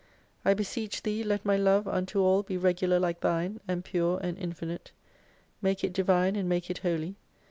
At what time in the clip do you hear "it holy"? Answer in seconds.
6.71-7.17